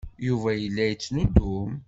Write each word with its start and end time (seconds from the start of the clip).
Yuba 0.27 0.49
yella 0.61 0.83
yettnuddum. 0.89 1.71